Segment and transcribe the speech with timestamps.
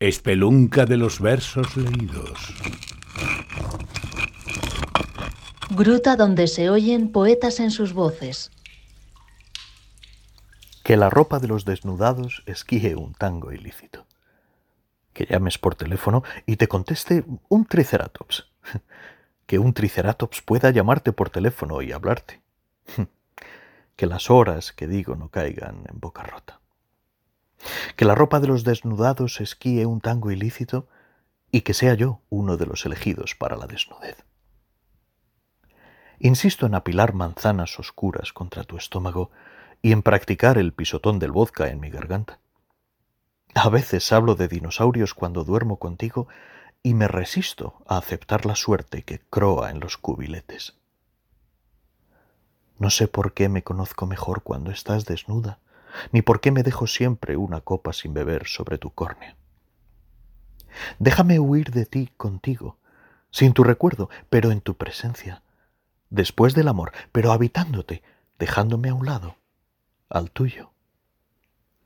[0.00, 2.54] Espelunca de los versos leídos.
[5.68, 8.50] Gruta donde se oyen poetas en sus voces.
[10.84, 14.06] Que la ropa de los desnudados esquíe un tango ilícito.
[15.12, 18.48] Que llames por teléfono y te conteste un triceratops.
[19.46, 22.40] Que un triceratops pueda llamarte por teléfono y hablarte.
[23.96, 26.60] Que las horas que digo no caigan en boca rota
[28.00, 30.88] que la ropa de los desnudados esquíe un tango ilícito
[31.52, 34.24] y que sea yo uno de los elegidos para la desnudez.
[36.18, 39.30] Insisto en apilar manzanas oscuras contra tu estómago
[39.82, 42.40] y en practicar el pisotón del vodka en mi garganta.
[43.54, 46.26] A veces hablo de dinosaurios cuando duermo contigo
[46.82, 50.74] y me resisto a aceptar la suerte que croa en los cubiletes.
[52.78, 55.58] No sé por qué me conozco mejor cuando estás desnuda
[56.12, 59.36] ni por qué me dejo siempre una copa sin beber sobre tu córnea.
[60.98, 62.78] Déjame huir de ti contigo,
[63.30, 65.42] sin tu recuerdo, pero en tu presencia,
[66.10, 68.02] después del amor, pero habitándote,
[68.38, 69.36] dejándome a un lado,
[70.08, 70.72] al tuyo.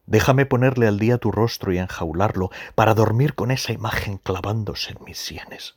[0.06, 5.04] Déjame ponerle al día tu rostro y enjaularlo para dormir con esa imagen clavándose en
[5.04, 5.76] mis sienes.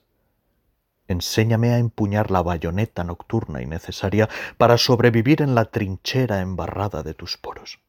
[1.07, 7.13] Enséñame a empuñar la bayoneta nocturna y necesaria para sobrevivir en la trinchera embarrada de
[7.13, 7.79] tus poros.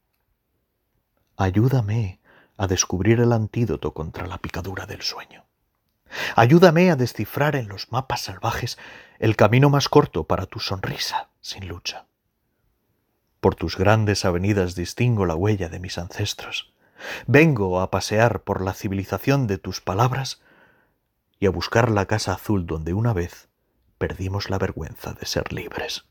[1.41, 2.19] Ayúdame
[2.57, 5.45] a descubrir el antídoto contra la picadura del sueño.
[6.35, 8.77] Ayúdame a descifrar en los mapas salvajes
[9.21, 12.07] el camino más corto para tu sonrisa sin lucha.
[13.39, 16.73] Por tus grandes avenidas distingo la huella de mis ancestros.
[17.29, 20.43] Vengo a pasear por la civilización de tus palabras
[21.39, 23.49] y a buscar la casa azul donde una vez
[23.97, 26.05] perdimos la vergüenza de ser libres.